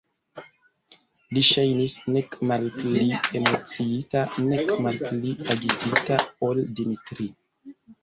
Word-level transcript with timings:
Li 1.37 1.43
ŝajnis 1.47 1.97
nek 2.15 2.39
malpli 2.53 3.05
emociita 3.41 4.27
nek 4.49 4.77
malpli 4.89 5.39
agitita 5.57 6.23
ol 6.51 6.67
Dimitri. 6.77 7.35